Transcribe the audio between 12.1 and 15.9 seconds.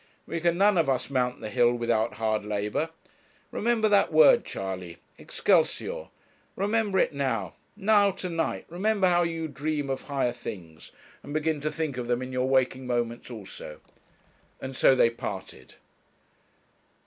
in your waking moments also;' and so they parted.